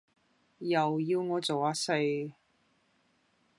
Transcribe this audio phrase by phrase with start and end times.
[0.57, 1.93] 又要我做呀四